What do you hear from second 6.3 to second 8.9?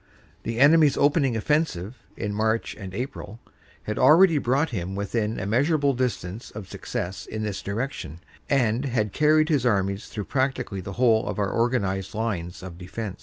of success in this direction, and